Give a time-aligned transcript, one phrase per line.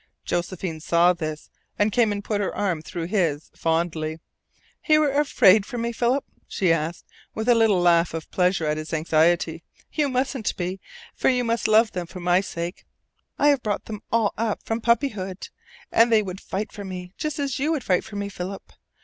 [0.25, 4.19] Josephine saw this, and came and put her arm through his fondly.
[4.87, 8.77] "You are afraid for me, Philip?" she asked, with a little laugh of pleasure at
[8.77, 9.61] his anxiety.
[9.93, 10.79] "You mustn't be,
[11.13, 12.85] for you must love them for my sake.
[13.37, 15.49] I have brought them all up from puppyhood.
[15.91, 18.73] And they would fight for me just as you would fight for me, Philip.